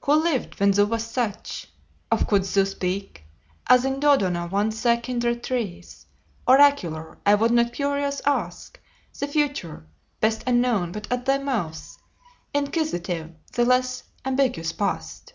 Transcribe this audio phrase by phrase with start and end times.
[0.00, 1.68] Who lived when thou wast such?
[2.10, 3.22] Of couldst thou speak,
[3.68, 6.04] As in Dodona once thy kindred trees
[6.48, 8.80] Oracular, I would not curious ask
[9.16, 9.86] The future,
[10.18, 11.96] best unknown, but at thy mouth
[12.52, 15.34] Inquisitive, the less ambiguous past."